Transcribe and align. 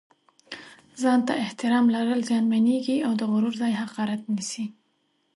ځان 1.01 1.19
ته 1.27 1.33
احترام 1.43 1.85
لرل 1.95 2.19
زیانمېږي 2.29 2.97
او 3.05 3.11
د 3.19 3.21
غرور 3.31 3.53
ځای 3.61 3.73
حقارت 3.81 4.21
نیسي. 4.35 4.65